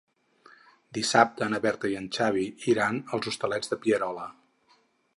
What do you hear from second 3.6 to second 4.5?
de Pierola.